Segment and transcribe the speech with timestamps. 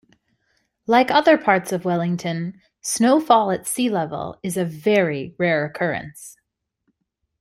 [0.87, 6.37] Like other parts of Wellington, snowfall at sea level is a very rare occurrence.